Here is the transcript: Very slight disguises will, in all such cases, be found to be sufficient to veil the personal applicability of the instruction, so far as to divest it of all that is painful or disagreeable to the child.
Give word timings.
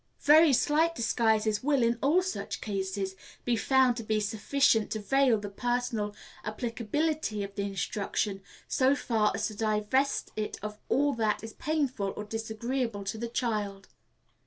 Very 0.21 0.51
slight 0.51 0.95
disguises 0.95 1.61
will, 1.61 1.83
in 1.83 1.99
all 2.01 2.23
such 2.23 2.59
cases, 2.59 3.15
be 3.45 3.55
found 3.55 3.95
to 3.97 4.03
be 4.03 4.19
sufficient 4.19 4.89
to 4.89 4.99
veil 4.99 5.37
the 5.37 5.47
personal 5.47 6.15
applicability 6.43 7.43
of 7.43 7.53
the 7.53 7.61
instruction, 7.61 8.41
so 8.67 8.95
far 8.95 9.31
as 9.35 9.45
to 9.45 9.53
divest 9.55 10.31
it 10.35 10.57
of 10.63 10.79
all 10.89 11.13
that 11.13 11.43
is 11.43 11.53
painful 11.53 12.13
or 12.17 12.23
disagreeable 12.23 13.03
to 13.03 13.19
the 13.19 13.29
child. 13.29 13.89